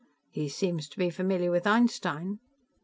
"He 0.31 0.49
seems 0.49 0.89
to 0.89 0.97
be 0.97 1.11
familiar 1.11 1.51
with 1.51 1.67
Einstein." 1.67 2.39